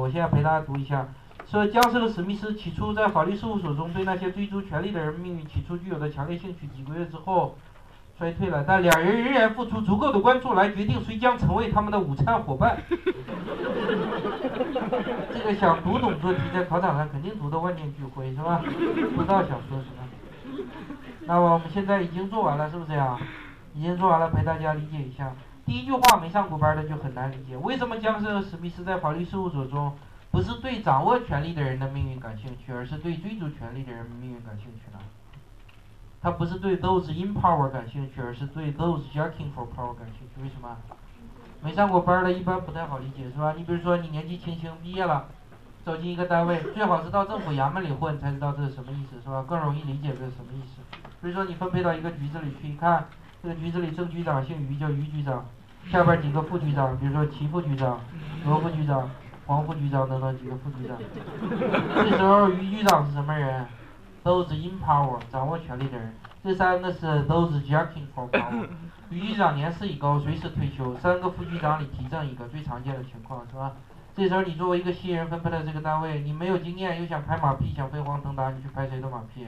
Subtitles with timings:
[0.00, 1.06] 我现在陪大家读一下。
[1.46, 7.56] 说僵尸的史密斯起初在法律事务所中对那些追逐权力的人命运起初具有的强烈兴趣，几个月之后
[8.18, 12.76] 衰退了，但两人仍然付出足够的关注来决定谁将成为他们的午餐伙伴。
[15.32, 18.60] 这个想读懂做题，在考场上肯定读的万念俱灰，是吧？
[19.14, 20.66] 不知道想说什么。
[21.20, 23.16] 那么我们现在已经做完了，是不是呀？
[23.72, 25.32] 已经做完了，陪大家理解一下。
[25.66, 29.92] 第一句话没上过班的就很难理解，为什么僵尸和史密斯在法律事务所中？
[30.30, 34.98] 不是对掌握权力的人的命运感兴趣，而是对追逐权力的人命运感兴趣呢？
[36.20, 40.42] 他不是对 those in power 感兴趣，而是对 those jacking for power 感兴趣。
[40.42, 40.76] 为什么？
[41.62, 43.54] 没上过班的一般不太好理解，是吧？
[43.56, 45.26] 你比如说你年纪轻轻毕业了，
[45.84, 49.44] 走进一个单位，最好是到政府衙门里混，才知道这是什么意思，是吧？
[49.48, 50.82] 更容易理解这是什么意思。
[51.22, 53.06] 比如说你分配到一个局子里去，一看
[53.44, 55.44] 这个局子里正局长姓于，叫于局长，
[55.90, 58.00] 下边几个副局长，比如说齐副局长、
[58.46, 59.08] 罗副局长。
[59.46, 60.96] 黄副局长等等几个副局长，
[61.94, 63.66] 这时候于局长是什么人？
[64.22, 66.14] 都是 in power 掌握权力的人。
[66.42, 68.66] 这三个是都是 jacking for power。
[69.10, 70.96] 于局长年事已高，随时退休。
[70.96, 73.72] 三个副局长里提正一个，最常见的情况是吧？
[74.16, 79.46] 这时候你作为一个新人分配到这个单位，你没有经验又想拍马屁，想飞黄腾达，你去拍谁的马屁？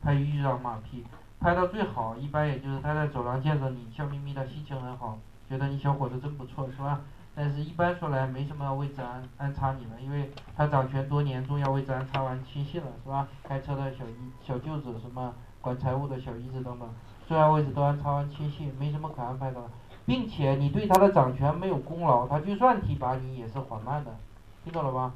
[0.00, 1.04] 拍于局长马屁。
[1.42, 7.00] 拍到最好，一般也就是他在走廊见着你，笑眯眯的，心情很好，觉得你小伙子真不错，是吧？
[7.34, 13.26] 但是，一般说来，没什么位置安安插你了，因为他掌权多年，重要位置安插完亲信了，是吧？
[13.42, 16.88] 开车的小姨、小舅子，什么管财务的小姨子等等，
[17.26, 19.66] 重要位置都安插完亲信，没什么可安排的了。
[20.06, 24.14] 并且，你对他的掌权没有功劳，他就算提拔你也是缓慢的，
[24.62, 25.12] 听懂了吧？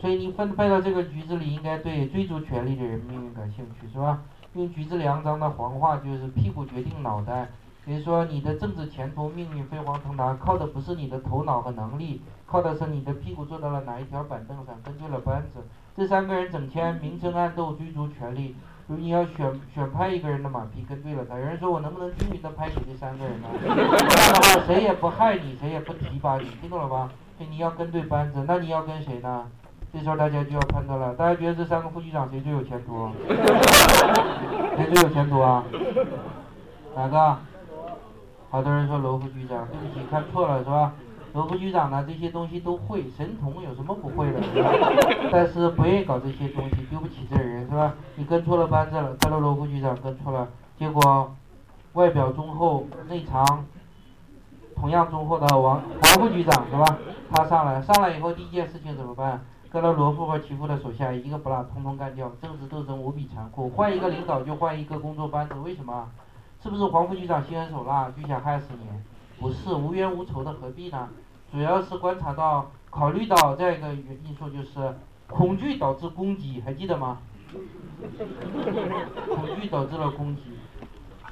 [0.00, 4.22] 所以，你分配到这个局子里，应该对追逐权力的人命运感兴趣，是吧？
[4.54, 7.48] 用橘子良章的黄话就是屁股决定脑袋。
[7.84, 15.58] 比如说，你的政治前途、命运飞黄腾达，靠的不是你的头脑和能力，靠的是你的屁股坐到了哪一条板凳上，跟对了班子。
[15.94, 18.56] 这三个人整天明争暗斗，追逐权力。
[18.86, 21.36] 如你要选选拍一个人的马屁，跟对了他。
[21.36, 23.48] 有人说我能不能均匀的拍你这三个人呢？
[23.60, 27.10] 这样的话，谁也不害你，谁也不提拔你，听懂了吧？
[27.36, 29.46] 所以你要跟对班子，那你要跟谁呢？
[29.94, 33.08] 这时候大家就要判断了，大家觉得这三个副局长谁最有前途？
[34.76, 35.62] 谁最有前途啊？
[36.96, 37.38] 哪个？
[38.50, 40.92] 好多人说罗副局长，对不起，看错了是吧？
[41.32, 44.42] 罗副局长呢，这些东西都会，神童有什么不会的？
[44.42, 44.72] 是吧
[45.30, 47.94] 但是不愿意搞这些东西，丢不起这人是吧？
[48.16, 51.32] 你跟错了班子了，跟了罗副局长跟错了，结果
[51.92, 53.64] 外表忠厚，内藏
[54.74, 55.82] 同样忠厚的王王
[56.18, 56.98] 副局长是吧？
[57.32, 59.40] 他上来，上来以后第一件事情怎么办？
[59.74, 62.30] 跟了罗副和齐副的手下一个不落，通通干掉。
[62.40, 66.08] 政治斗争无比残酷，换一个领导就换一个工作班子，为什么？
[66.62, 68.86] 是不是黄副局长心狠手辣就想害死你？
[69.40, 71.08] 不是，无冤无仇的何必呢？
[71.50, 74.94] 主要是观察到、考虑到这样一个因素，就是
[75.26, 77.18] 恐惧导致攻击，还记得吗？
[79.34, 80.42] 恐惧导致了攻击。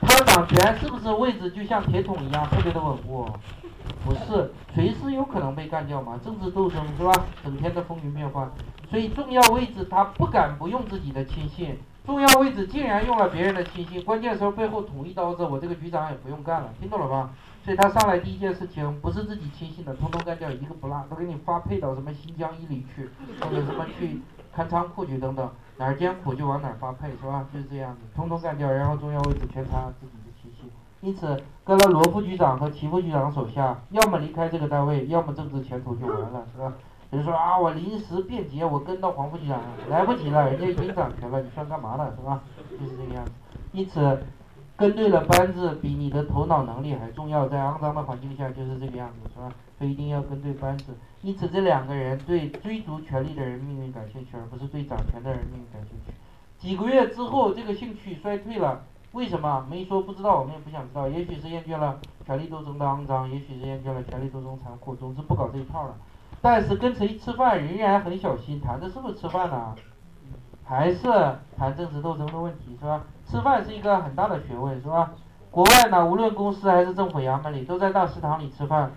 [0.00, 3.24] 他掌权是不是位置就像铁桶一样特别的稳固？
[4.04, 6.18] 不是，随时有可能被干掉嘛。
[6.24, 7.12] 政治斗争是吧？
[7.44, 8.50] 整天的风云变幻，
[8.90, 11.78] 所以重要位置他不敢不用自己的亲信。
[12.04, 17.30] 重要位置竟然用了别人的亲信，关键时候背后捅一刀子，我这个局长也不用干了，听懂了吧？
[17.64, 23.08] 所以他上来第一件事情不是自己亲信的，通通干掉一个不落，都给你发配到什么新疆伊犁去，
[23.40, 24.20] 或者什么去
[24.52, 27.46] 看仓库去等等，哪儿艰苦就往哪儿发配，是吧？
[27.54, 30.68] 就是这样子，通通干掉，然后重要位置全插自己的亲信。
[31.02, 36.72] 因此，跟了罗副局长和齐副局长手下，要么离开这个单位，要么政治前途就完了，是吧？
[37.10, 42.40] 比如说啊，我临时变节，我跟到黄副局长，来不及了，人家已经掌权了，你算干嘛了，是吧？
[42.70, 43.32] 就是这个样子。
[43.72, 44.22] 因此，
[44.76, 49.52] 跟对了班子比你的头脑能力还重要，在肮脏的环境下就是这个样子，是吧？
[49.78, 50.94] 所以一定要跟对班子。
[51.20, 56.12] 因此，这两个人对追逐权力的人命运感兴趣，而不是对掌权的人命运感兴趣。
[56.58, 59.66] 几个月之后，这个兴趣衰退了，为什么？
[59.68, 61.06] 没说，不知道，我们也不想知道。
[61.06, 65.94] 也许是厌倦了权力斗争的肮脏，也许是厌倦了权力斗争残酷，总之不搞这一套了。
[66.40, 69.74] 但是跟谁吃饭仍然很小心，谈的是不是吃饭呢？
[70.64, 71.02] 还是
[71.58, 73.02] 谈政治斗争的问题是吧？
[73.28, 75.10] 吃饭是一个很大的学问是吧？
[75.50, 78.90] 国外呢，无论公司还是政府衙门里，都在大食堂里吃饭，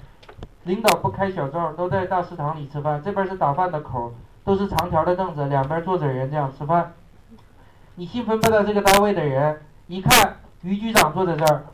[0.64, 3.02] 领导不开小灶，都在大食堂里吃饭。
[3.04, 4.14] 这边是打饭的口，
[4.46, 6.94] 都是长条的凳子，两边坐着人这样吃饭。
[7.96, 11.66] 你新分配到这个单位的人，一看于局长坐在这儿。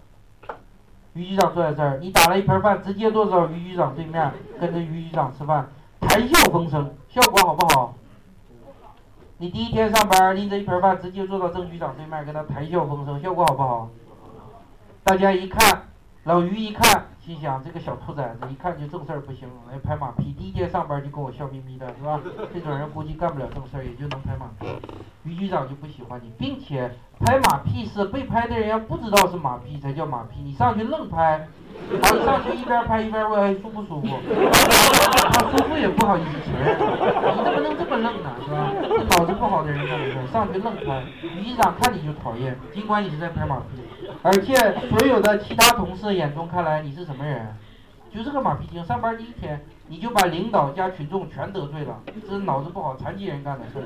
[1.13, 5.67] 于局长坐在这儿，你打了一盆饭，直接坐到于局长对面，跟着于局长吃饭，
[5.99, 7.93] 谈笑风生，效果好不好？
[9.37, 13.89] 你第一天上班，拎着一盆饭，直接坐到郑局长对面，跟他谈笑风生，效果好不好？
[15.03, 15.83] 大家一看，
[16.23, 20.31] 老于一看，心想这个小兔崽子一看就正事儿不行，来拍马屁。
[20.31, 22.21] 第一天上班就跟我笑眯眯的，是吧？
[22.53, 24.67] 这种人估计干不了正事儿，也就能拍马屁。
[25.23, 31.47] 于局长就不喜欢你，并且拍马屁是被拍的人要不知道是马屁才叫马屁，你上去愣拍，
[32.01, 34.07] 好，你上去一边拍一边问舒不舒服，
[35.33, 38.71] 他舒服也不好意思承认，你怎么能这么愣呢，是吧？
[38.81, 41.03] 这脑子不好的人干的事儿，上去愣拍。
[41.21, 43.81] 于局长看你就讨厌，尽管你是在拍马屁。
[44.23, 44.55] 而且
[44.89, 47.55] 所有的其他同事眼中看来你是什么人？
[48.13, 48.83] 就是个马屁精。
[48.83, 53.83] 上班第一天你就把领导加群众全得罪了，这是脑子不好残疾人干的事儿，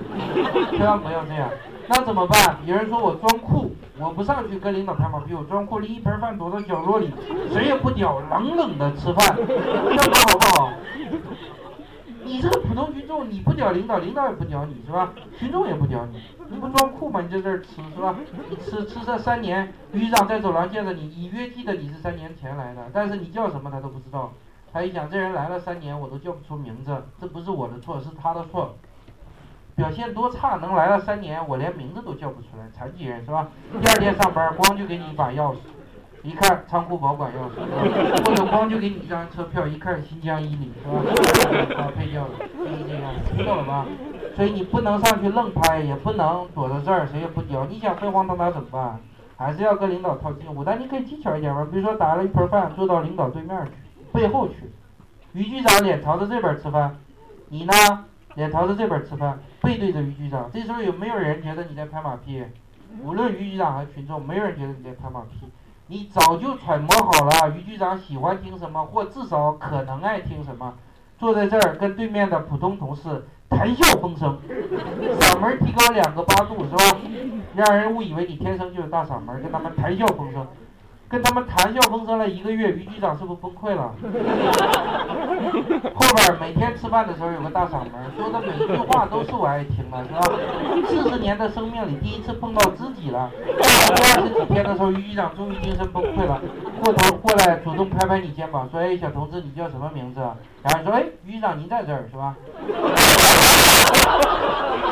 [0.78, 1.50] 千万不要这样。
[1.88, 2.57] 那怎么办？
[2.63, 7.12] 有人说我装酷，我不上去跟领导拍马屁，我装酷，拎一盆饭躲到角落里，
[7.52, 10.72] 谁也不屌，冷冷的吃饭，这样好不好？
[12.24, 15.12] 你这个普通群众，你不屌领导，领导也不屌你是吧？
[15.40, 16.22] 群众也不屌你，
[16.52, 17.19] 你不装酷吗？
[17.19, 18.16] 你在这儿吃是吧？
[18.48, 24.31] 你吃吃这三年，局长在走廊见着你，隐约记得你是三年前来的，但是你叫什么他都不知道。
[24.75, 28.75] 他一想，这人来了三年，我都叫不出名字，这不是我的错，是他的错。
[29.74, 33.48] 表现多差，能来了三年，我连名字都叫不出来，残疾人是吧？
[33.81, 35.60] 第二天上班，光就给你一把钥匙。
[36.24, 41.81] 一看仓库保管钥匙，或者光就给你一张车票，一看新疆伊犁是吧？
[41.81, 43.86] 啊，配掉了，就是这样，听懂了吧？
[44.36, 47.66] 所以你不能上去愣拍，也不能躲在这儿，谁也不屌。
[47.68, 49.00] 你想飞黄腾达怎么办？
[49.38, 53.71] 还是要跟领导套近乎，但你可以技巧一点嘛，比如说打了一盆饭坐到领导对面去，
[54.15, 54.71] 背后去，
[55.33, 56.95] 于局长脸朝着这边吃饭，
[57.50, 57.73] 你呢
[58.35, 60.50] 脸朝着这边吃饭，背对着于局长。
[60.51, 62.44] 这时候有没有人觉得你在拍马屁？
[63.03, 65.47] 无论于局长还是群众，没有人觉得你在拍马屁。
[65.88, 70.73] 你早就揣摩好了，于局长喜欢听什么，或至少可能爱听什么。
[71.19, 74.39] 坐在这儿跟对面的普通同事谈笑风生，
[75.19, 76.97] 嗓门提高两个八度是吧？
[77.56, 80.45] 让人误以为你天生就有大嗓门，跟他们谈笑风生。
[81.15, 83.89] 跟他们谈笑风生了一个月，于局长是不是崩溃了？
[85.95, 90.19] 后边每天吃饭的时候有个大嗓门，说的每一句话都是我爱听的，是吧？
[90.89, 93.31] 四十年的生命里第一次碰到知己了。
[93.47, 93.65] 过
[93.95, 96.41] 二十几天的时候，于局长终于精神崩溃了，
[96.83, 100.19] 过头过来主动拍拍你肩膀，说：“哎，小同志，你叫什么名字？”
[100.63, 102.35] 然后你说：“哎，于局长您在这儿是吧？”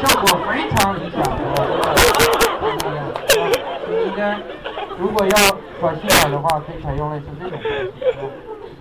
[0.02, 1.22] 效果非常理想，
[4.06, 4.40] 应该
[4.98, 5.53] 如果要。
[5.84, 7.92] 短信码的话可以采用类似这种方式，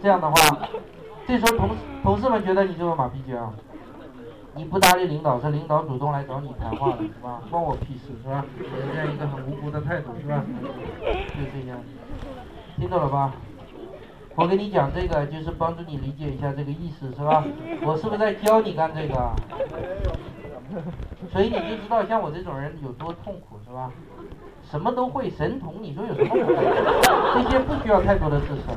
[0.01, 0.69] 这样的话，
[1.27, 1.71] 这时候同
[2.01, 3.37] 同事们觉得你就是马屁精，
[4.55, 7.43] 你不搭理领导是领导主动来找你谈话的是吧？
[7.51, 8.45] 关我屁事是吧？
[8.95, 10.45] 这样一个很无辜的态度是吧？
[11.03, 11.77] 就是这样，
[12.79, 13.33] 听懂了吧？
[14.37, 17.43] 我跟你讲这个就是帮助你理解一下这个意思是吧？
[17.83, 19.31] 我是不是在教你干这个？
[21.31, 23.91] 所以你就知道像我这种人有多痛苦是吧？
[24.71, 26.55] 什么都会，神童，你说有什么不会？
[27.35, 28.75] 这些不需要太多的智商，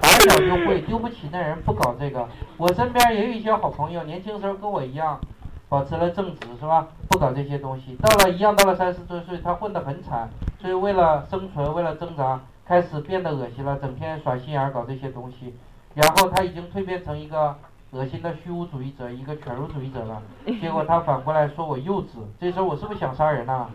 [0.00, 2.26] 打小就会，丢不起那人不搞这个。
[2.56, 5.20] 我身边也有一些好朋友，年轻时候跟我一样，
[5.68, 6.88] 保持了正直，是吧？
[7.08, 7.94] 不搞这些东西。
[8.02, 10.28] 到了一样，到了三十多岁，他混得很惨，
[10.60, 15.54] 所以为了生存，为了挣扎，开始变得恶心了，整天耍心眼搞这些东西。
[15.94, 17.54] 然后他已经蜕变成一个。
[17.92, 20.22] 恶心的虚无主义者，一个犬儒主义者了。
[20.60, 22.08] 结果他反过来说我幼稚，
[22.38, 23.66] 这时候我是不是想杀人呐？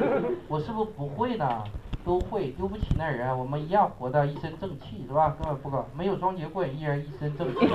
[0.46, 1.64] 我是不是不会呢？
[2.04, 5.34] 都会，丢不起那人，我们一样活的一身正气，是吧？
[5.38, 7.60] 根本不搞，没有双截棍，依然一身正气。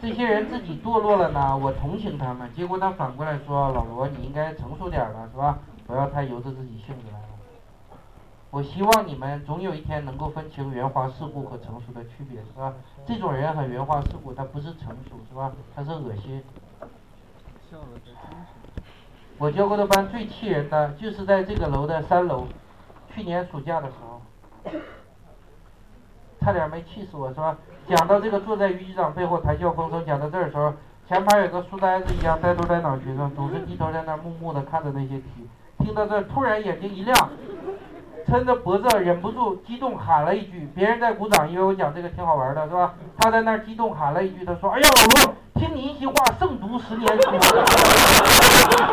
[0.00, 2.48] 这些人自己堕落了呢，我同情他们。
[2.54, 5.58] 结果他反过来说，老罗你应该成熟点了，是吧？
[5.86, 7.23] 不要太由着自己性子来了。
[8.54, 12.72] 我希望你们总有一天能够分清圆滑世故和成熟的区别，是吧？
[13.04, 15.50] 这种人很圆滑世故，他不是成熟，是吧？
[15.74, 16.40] 他是恶心。
[19.38, 22.46] 我教过的班最气人的就是在这个楼的三楼，
[23.12, 24.22] 去年暑假的时候，
[26.38, 27.58] 差点没气死我，是吧？
[27.88, 30.72] 讲到这个坐在于局长背后谈笑风生，讲到这儿的时候，
[31.08, 35.48] 前排有个书呆子一样呆头呆脑学生，总是低头在那儿默默的看着那些题，
[35.80, 37.30] 听到这突然眼睛一亮。
[38.26, 42.94] 撑着脖子忍不住激动喊了一句，别人在鼓掌，因为我讲这个挺好玩的，是吧？
[43.18, 47.30] 他在那儿激动喊了一句，他说：“哎呀，老罗，听你一席话胜读十年书。”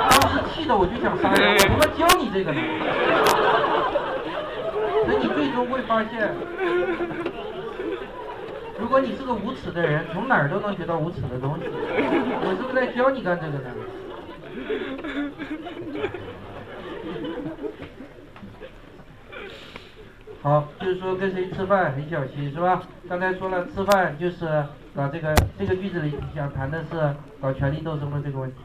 [0.10, 2.62] 当时气得我就想杀人，我他妈教你这个呢。
[5.06, 6.30] 所以你最终会发现，
[8.80, 11.64] 如果你是个无耻的人，从哪儿都能学到无耻的东西。
[11.68, 13.70] 我是不是在教你干这个呢？
[20.42, 22.82] 好，就是说跟谁吃饭很小心，是吧？
[23.08, 24.48] 刚才说了，吃饭就是
[24.96, 28.58] 搞这个，这个句子里想谈的是搞权力斗争的这个问题。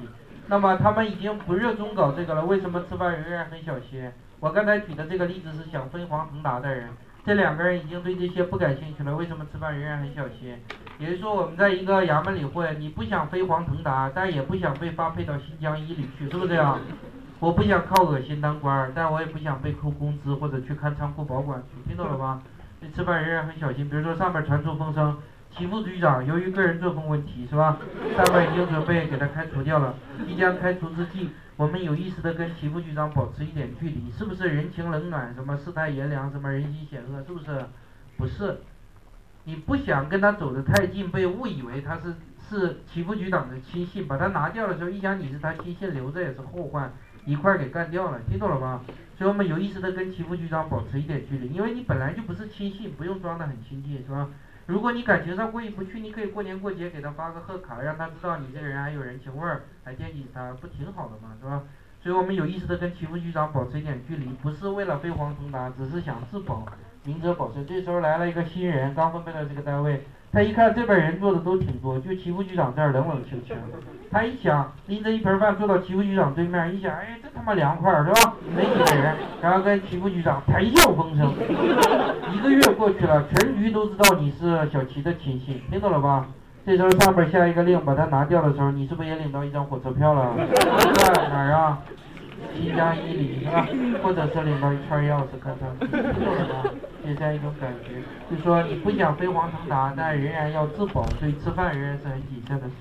[0.46, 4.10] 那么他们已经不热衷搞这个了，为什么吃饭仍然很小心？
[4.40, 6.88] 我刚才举的这个例子是想飞黄腾达的人，
[7.26, 10.56] 这两个人已经对这些不感兴趣了，为什么吃饭仍然很小心？
[10.98, 16.78] 也就是说，我们在一个衙门里混，你不想飞黄腾达，但也不想被发配到新疆伊犁去，是不是这样？
[17.38, 22.42] 我不想靠恶心当官，但我也不想被扣工资或者去看仓库保管去，听懂了吗？
[22.80, 23.88] 你吃饭仍然很小心。
[23.88, 25.16] 比如说上面传出风声，
[25.50, 27.78] 齐副局长由于个人作风问题，是吧？
[28.16, 29.94] 上面已经准备给他开除掉了。
[30.26, 31.30] 即将开除之际。
[31.56, 37.64] 我们有意识的跟齐副局长保持一点距离，是不是人情冷暖，什么世态炎凉，什么人心险恶，是不是？
[38.18, 38.60] 不是，
[39.44, 42.14] 你不想跟他走得太近，被误以为他是
[42.46, 46.92] 是齐副局长的亲信，把他拿掉的时候，一想你是他亲信，留着也是后患，
[47.26, 48.82] 一块儿给干掉了，听懂了吗？
[49.18, 54.28] 所以我们有意识的跟齐副局长保持一点距离，因为你本来就不是亲信，不用装得很亲近，是吧？
[54.66, 61.36] 如果你感情上过意不去，你可以过年过节给他发个贺卡，让他知道你这个人还有人情味儿，还惦记他，不挺好的吗？
[61.40, 61.62] 是吧？
[62.02, 66.64] 所以我们有意识的跟齐副局长保持一点距离，不是为了飞黄腾达，只是想自保，
[67.06, 67.64] 明哲保身。
[67.66, 70.04] 这时候来了一个新人，刚分配到这个单位。
[70.32, 73.56] 他一看这边人坐的都挺多，就齐副局长这儿冷冷清清。
[74.10, 78.34] 他一想，拎着一盆饭坐到齐副局长对面，一想，哎，这他妈凉快是吧？
[78.54, 81.32] 没几个人，然后跟齐副局长谈笑风生。
[82.34, 86.26] 一个月过去了，全局都知道你是小齐的亲信，听懂了吧？
[86.66, 90.34] 这时候上边下一个令，把他拿掉的时候，你是不是也领到一张火车票了？
[90.36, 91.78] 在哪儿啊？
[92.52, 93.66] 新疆伊犁是吧？
[94.02, 96.70] 或者是领到一串钥匙，看看，听懂了吗？
[97.06, 102.66] 就这样一种感觉，就说你不想飞黄腾达，但仍然要自保，所以吃饭仍然是很谨慎的。